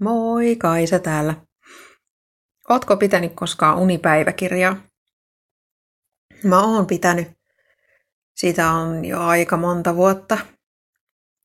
Moi, 0.00 0.56
Kaisa 0.56 0.98
täällä. 0.98 1.34
Ootko 2.68 2.96
pitänyt 2.96 3.32
koskaan 3.34 3.78
unipäiväkirjaa? 3.78 4.76
Mä 6.44 6.62
oon 6.62 6.86
pitänyt. 6.86 7.28
Siitä 8.36 8.70
on 8.70 9.04
jo 9.04 9.20
aika 9.20 9.56
monta 9.56 9.96
vuotta. 9.96 10.38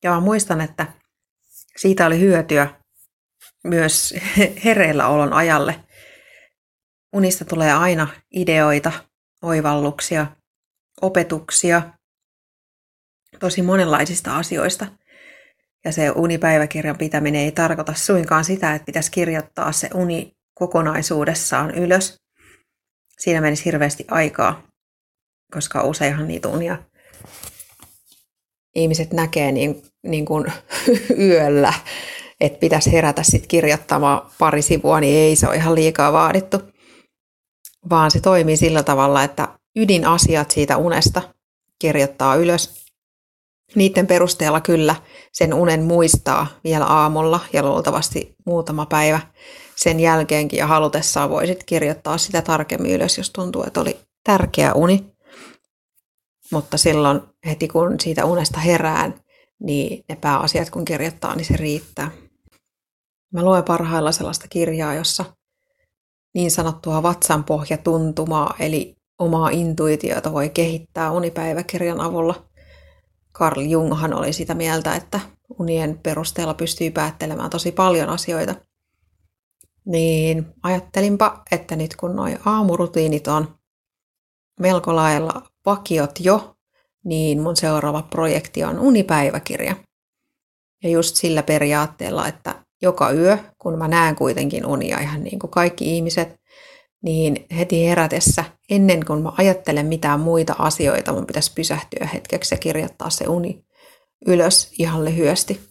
Ja 0.03 0.11
mä 0.11 0.19
muistan, 0.19 0.61
että 0.61 0.93
siitä 1.77 2.05
oli 2.05 2.19
hyötyä 2.19 2.81
myös 3.63 4.13
hereillä 4.65 5.07
olon 5.07 5.33
ajalle. 5.33 5.83
Unista 7.13 7.45
tulee 7.45 7.73
aina 7.73 8.07
ideoita, 8.31 8.91
oivalluksia, 9.41 10.27
opetuksia, 11.01 11.81
tosi 13.39 13.61
monenlaisista 13.61 14.37
asioista– 14.37 14.87
ja 15.85 15.91
se 15.91 16.11
unipäiväkirjan 16.11 16.97
pitäminen 16.97 17.41
ei 17.41 17.51
tarkoita 17.51 17.93
suinkaan 17.93 18.45
sitä, 18.45 18.75
että 18.75 18.85
pitäisi 18.85 19.11
kirjoittaa 19.11 19.71
se 19.71 19.89
uni 19.93 20.33
kokonaisuudessaan 20.53 21.71
ylös. 21.71 22.17
Siinä 23.19 23.41
menisi 23.41 23.65
hirveästi 23.65 24.05
aikaa, 24.11 24.63
koska 25.53 25.83
useinhan 25.83 26.27
niitä 26.27 26.47
unia 26.47 26.77
ihmiset 28.75 29.13
näkee 29.13 29.51
niin, 29.51 29.83
niin 30.03 30.25
kuin 30.25 30.45
yöllä, 31.27 31.73
että 32.39 32.59
pitäisi 32.59 32.91
herätä 32.91 33.23
sitten 33.23 33.47
kirjoittamaan 33.47 34.31
pari 34.39 34.61
sivua, 34.61 34.99
niin 34.99 35.17
ei 35.17 35.35
se 35.35 35.47
ole 35.47 35.55
ihan 35.55 35.75
liikaa 35.75 36.13
vaadittu. 36.13 36.57
Vaan 37.89 38.11
se 38.11 38.19
toimii 38.19 38.57
sillä 38.57 38.83
tavalla, 38.83 39.23
että 39.23 39.47
ydinasiat 39.75 40.51
siitä 40.51 40.77
unesta 40.77 41.21
kirjoittaa 41.79 42.35
ylös 42.35 42.85
niiden 43.75 44.07
perusteella 44.07 44.61
kyllä 44.61 44.95
sen 45.33 45.53
unen 45.53 45.83
muistaa 45.83 46.47
vielä 46.63 46.85
aamulla 46.85 47.39
ja 47.53 47.63
luultavasti 47.63 48.35
muutama 48.45 48.85
päivä 48.85 49.19
sen 49.75 49.99
jälkeenkin 49.99 50.57
ja 50.57 50.67
halutessaan 50.67 51.29
voisit 51.29 51.63
kirjoittaa 51.63 52.17
sitä 52.17 52.41
tarkemmin 52.41 52.91
ylös, 52.91 53.17
jos 53.17 53.29
tuntuu, 53.29 53.63
että 53.63 53.81
oli 53.81 53.99
tärkeä 54.23 54.73
uni. 54.73 55.05
Mutta 56.51 56.77
silloin 56.77 57.21
heti 57.45 57.67
kun 57.67 57.99
siitä 57.99 58.25
unesta 58.25 58.59
herään, 58.59 59.21
niin 59.59 60.03
ne 60.09 60.15
pääasiat 60.15 60.69
kun 60.69 60.85
kirjoittaa, 60.85 61.35
niin 61.35 61.45
se 61.45 61.57
riittää. 61.57 62.11
Mä 63.33 63.43
luen 63.43 63.63
parhailla 63.63 64.11
sellaista 64.11 64.47
kirjaa, 64.49 64.93
jossa 64.93 65.25
niin 66.33 66.51
sanottua 66.51 67.03
vatsanpohjatuntumaa, 67.03 68.55
eli 68.59 68.95
omaa 69.19 69.49
intuitiota 69.49 70.33
voi 70.33 70.49
kehittää 70.49 71.11
unipäiväkirjan 71.11 71.99
avulla– 71.99 72.43
Carl 73.33 73.61
Junghan 73.61 74.13
oli 74.13 74.33
sitä 74.33 74.53
mieltä, 74.53 74.95
että 74.95 75.19
unien 75.59 75.99
perusteella 76.03 76.53
pystyy 76.53 76.91
päättelemään 76.91 77.49
tosi 77.49 77.71
paljon 77.71 78.09
asioita. 78.09 78.55
Niin 79.85 80.45
ajattelinpa, 80.63 81.41
että 81.51 81.75
nyt 81.75 81.95
kun 81.95 82.15
nuo 82.15 82.27
aamurutiinit 82.45 83.27
on 83.27 83.59
melko 84.59 84.95
lailla 84.95 85.41
vakiot 85.65 86.19
jo, 86.19 86.55
niin 87.03 87.41
mun 87.41 87.55
seuraava 87.55 88.01
projekti 88.01 88.63
on 88.63 88.79
unipäiväkirja. 88.79 89.75
Ja 90.83 90.89
just 90.89 91.15
sillä 91.15 91.43
periaatteella, 91.43 92.27
että 92.27 92.55
joka 92.81 93.11
yö, 93.11 93.37
kun 93.57 93.77
mä 93.77 93.87
näen 93.87 94.15
kuitenkin 94.15 94.65
unia 94.65 94.99
ihan 94.99 95.23
niin 95.23 95.39
kuin 95.39 95.51
kaikki 95.51 95.95
ihmiset, 95.95 96.38
niin 97.03 97.45
heti 97.57 97.87
herätessä, 97.87 98.43
ennen 98.69 99.05
kuin 99.05 99.23
mä 99.23 99.31
ajattelen 99.37 99.85
mitään 99.85 100.19
muita 100.19 100.55
asioita, 100.59 101.13
mun 101.13 101.25
pitäisi 101.25 101.53
pysähtyä 101.55 102.09
hetkeksi 102.13 102.55
ja 102.55 102.59
kirjoittaa 102.59 103.09
se 103.09 103.27
uni 103.27 103.65
ylös 104.27 104.71
ihan 104.79 105.05
lyhyesti, 105.05 105.69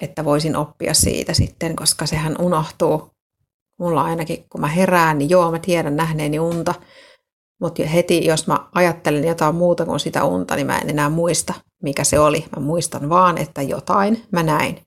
että 0.00 0.24
voisin 0.24 0.56
oppia 0.56 0.94
siitä 0.94 1.34
sitten, 1.34 1.76
koska 1.76 2.06
sehän 2.06 2.36
unohtuu. 2.40 3.10
Mulla 3.78 4.02
ainakin, 4.02 4.48
kun 4.48 4.60
mä 4.60 4.66
herään, 4.66 5.18
niin 5.18 5.30
joo, 5.30 5.50
mä 5.50 5.58
tiedän 5.58 5.96
nähneeni 5.96 6.38
unta, 6.38 6.74
mutta 7.60 7.86
heti, 7.86 8.26
jos 8.26 8.46
mä 8.46 8.68
ajattelen 8.74 9.24
jotain 9.24 9.54
muuta 9.54 9.84
kuin 9.84 10.00
sitä 10.00 10.24
unta, 10.24 10.56
niin 10.56 10.66
mä 10.66 10.78
en 10.78 10.90
enää 10.90 11.08
muista, 11.10 11.54
mikä 11.82 12.04
se 12.04 12.18
oli. 12.18 12.44
Mä 12.56 12.62
muistan 12.62 13.08
vaan, 13.08 13.38
että 13.38 13.62
jotain 13.62 14.24
mä 14.32 14.42
näin. 14.42 14.86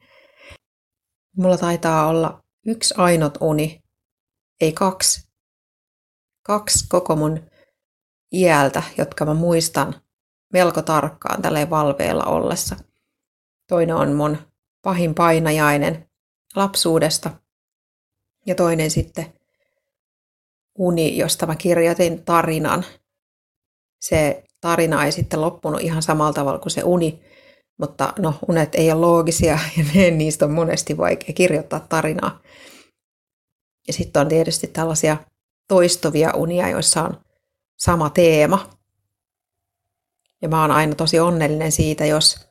Mulla 1.38 1.58
taitaa 1.58 2.08
olla 2.08 2.44
yksi 2.66 2.94
ainut 2.98 3.38
uni, 3.42 3.84
ei 4.62 4.72
kaksi, 4.72 5.27
kaksi 6.48 6.86
koko 6.90 7.16
mun 7.16 7.40
iältä, 8.34 8.84
jotka 8.98 9.26
mä 9.26 9.34
muistan 9.34 10.02
melko 10.54 10.82
tarkkaan 10.82 11.42
tällä 11.42 11.70
valveella 11.70 12.24
ollessa. 12.24 12.76
Toinen 13.70 13.96
on 13.96 14.14
mun 14.14 14.38
pahin 14.82 15.16
painajainen 15.16 16.10
lapsuudesta 16.56 17.32
ja 18.46 18.56
toinen 18.56 18.92
sitten 18.92 19.34
uni, 20.78 21.18
josta 21.18 21.46
mä 21.46 21.56
kirjoitin 21.56 22.24
tarinan. 22.24 22.86
Se 24.02 24.44
tarina 24.62 25.06
ei 25.06 25.12
sitten 25.12 25.42
loppunut 25.42 25.82
ihan 25.82 26.02
samalla 26.02 26.34
tavalla 26.34 26.60
kuin 26.60 26.72
se 26.72 26.84
uni, 26.84 27.20
mutta 27.80 28.14
no, 28.20 28.34
unet 28.50 28.76
ei 28.76 28.92
ole 28.92 29.02
loogisia 29.02 29.60
ja 29.78 30.12
niistä 30.12 30.46
on 30.46 30.52
monesti 30.52 30.98
vaikea 30.98 31.34
kirjoittaa 31.34 31.80
tarinaa. 31.80 32.40
Ja 33.88 33.94
sitten 33.94 34.22
on 34.22 34.28
tietysti 34.28 34.68
tällaisia 34.68 35.18
toistuvia 35.68 36.32
unia, 36.36 36.70
joissa 36.70 37.04
on 37.04 37.22
sama 37.78 38.10
teema. 38.10 38.70
Ja 40.42 40.50
mä 40.50 40.62
oon 40.62 40.72
aina 40.72 40.96
tosi 40.96 41.20
onnellinen 41.20 41.72
siitä, 41.72 42.06
jos 42.06 42.48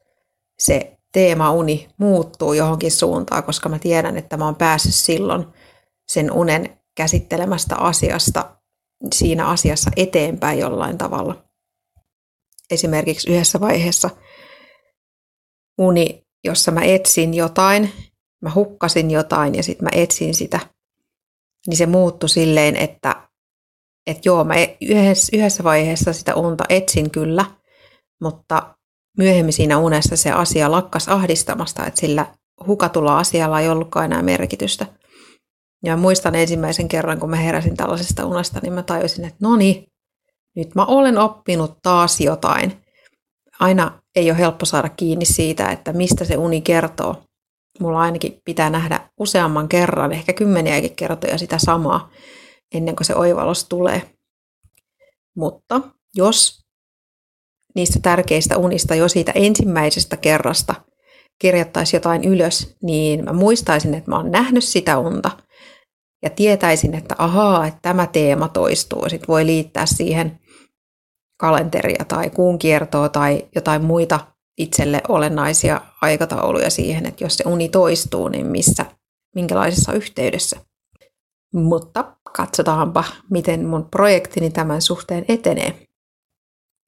se 0.59 0.97
teema-uni 1.13 1.89
muuttuu 1.99 2.53
johonkin 2.53 2.93
suuntaan, 2.93 3.45
koska 3.45 3.69
mä 3.69 3.79
tiedän, 3.79 4.17
että 4.17 4.37
mä 4.37 4.45
oon 4.45 4.57
päässyt 4.57 4.95
silloin 4.95 5.47
sen 6.09 6.33
unen 6.33 6.79
käsittelemästä 6.95 7.77
asiasta 7.77 8.57
siinä 9.15 9.49
asiassa 9.49 9.91
eteenpäin 9.97 10.59
jollain 10.59 10.99
tavalla. 10.99 11.45
Esimerkiksi 12.71 13.31
yhdessä 13.33 13.61
vaiheessa 13.61 14.11
uni, 15.79 16.27
jossa 16.45 16.71
mä 16.71 16.83
etsin 16.83 17.35
jotain, 17.35 17.93
mä 18.43 18.53
hukkasin 18.55 19.11
jotain 19.11 19.55
ja 19.55 19.63
sitten 19.63 19.85
mä 19.85 19.91
etsin 20.03 20.35
sitä– 20.35 20.61
niin 21.67 21.77
se 21.77 21.87
muuttui 21.87 22.29
silleen, 22.29 22.77
että, 22.77 23.29
että 24.07 24.29
joo, 24.29 24.45
mä 24.45 24.55
e-, 24.55 24.77
yhdessä, 24.81 25.37
yhdessä 25.37 25.65
vaiheessa 25.65 26.13
sitä 26.13 26.35
unta 26.35 26.65
etsin 26.69 27.11
kyllä, 27.11 27.45
mutta 28.21 28.75
myöhemmin 29.19 29.53
siinä 29.53 29.79
unessa 29.79 30.17
se 30.17 30.31
asia 30.31 30.71
lakkas 30.71 31.09
ahdistamasta, 31.09 31.87
että 31.87 32.01
sillä 32.01 32.27
hukatulla 32.67 33.19
asialla 33.19 33.61
ei 33.61 33.69
ollutkaan 33.69 34.05
enää 34.05 34.23
merkitystä. 34.23 34.87
Ja 35.85 35.97
muistan 35.97 36.35
ensimmäisen 36.35 36.89
kerran, 36.89 37.21
kun 37.21 37.31
mä 37.31 37.37
heräsin 37.37 37.77
tällaisesta 37.77 38.27
unesta, 38.27 38.61
niin 38.63 38.73
mä 38.73 38.83
tajusin, 38.83 39.25
että 39.25 39.39
no 39.41 39.57
niin, 39.57 39.85
nyt 40.57 40.75
mä 40.75 40.85
olen 40.85 41.19
oppinut 41.19 41.79
taas 41.83 42.21
jotain. 42.21 42.73
Aina 43.61 44.01
ei 44.17 44.31
ole 44.31 44.39
helppo 44.39 44.65
saada 44.67 44.89
kiinni 44.89 45.25
siitä, 45.25 45.71
että 45.71 45.93
mistä 45.93 46.25
se 46.25 46.37
uni 46.37 46.61
kertoo 46.61 47.23
mulla 47.81 48.01
ainakin 48.01 48.41
pitää 48.45 48.71
nähdä 48.71 49.11
useamman 49.21 49.69
kerran, 49.69 50.13
ehkä 50.13 50.33
kymmeniäkin 50.33 50.97
kertoja 50.97 51.39
sitä 51.39 51.59
samaa, 51.59 52.11
ennen 52.75 52.97
kuin 52.97 53.07
se 53.07 53.15
oivallus 53.15 53.65
tulee. 53.69 54.03
Mutta 55.37 55.81
jos 56.15 56.67
niistä 57.75 57.99
tärkeistä 58.03 58.57
unista 58.57 58.95
jo 58.95 59.09
siitä 59.09 59.33
ensimmäisestä 59.35 60.17
kerrasta 60.17 60.75
kirjoittaisi 61.39 61.97
jotain 61.97 62.25
ylös, 62.25 62.77
niin 62.83 63.25
mä 63.25 63.33
muistaisin, 63.33 63.95
että 63.95 64.11
mä 64.11 64.17
oon 64.17 64.31
nähnyt 64.31 64.65
sitä 64.65 64.99
unta 64.99 65.31
ja 66.23 66.31
tietäisin, 66.31 66.95
että 66.95 67.15
ahaa, 67.19 67.67
että 67.67 67.79
tämä 67.83 68.07
teema 68.07 68.49
toistuu. 68.49 69.09
Sitten 69.09 69.29
voi 69.29 69.47
liittää 69.47 69.87
siihen 69.87 70.41
kalenteria 71.41 72.05
tai 72.09 72.31
kuun 72.31 72.59
kiertoa 72.59 73.09
tai 73.09 73.49
jotain 73.55 73.85
muita 73.85 74.21
itselle 74.59 75.01
olennaisia 75.09 75.81
aikatauluja 76.03 76.71
siihen, 76.71 77.07
että 77.07 77.25
jos 77.25 77.37
se 77.37 77.45
uni 77.47 77.69
toistuu, 77.69 78.29
niin 78.29 78.47
missä, 78.47 78.87
minkälaisessa 79.35 79.93
yhteydessä. 79.93 80.61
Mutta 81.55 82.17
katsotaanpa, 82.37 83.05
miten 83.31 83.67
mun 83.67 83.91
projektini 83.91 84.51
tämän 84.51 84.83
suhteen 84.83 85.25
etenee. 85.29 85.87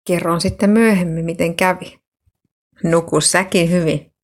Kerron 0.08 0.42
sitten 0.42 0.70
myöhemmin, 0.70 1.26
miten 1.26 1.56
kävi. 1.56 2.00
Nuku 2.84 3.22
säkin 3.22 3.72
hyvin. 3.72 4.11